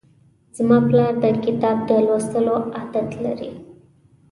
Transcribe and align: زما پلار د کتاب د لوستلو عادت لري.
زما 0.57 0.77
پلار 0.87 1.13
د 1.23 1.25
کتاب 1.45 1.77
د 1.89 1.91
لوستلو 2.07 2.55
عادت 2.75 3.09
لري. 3.25 3.51